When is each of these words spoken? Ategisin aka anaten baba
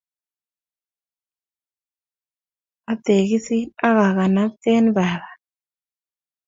Ategisin 2.91 3.67
aka 3.87 4.05
anaten 4.23 4.85
baba 4.95 5.29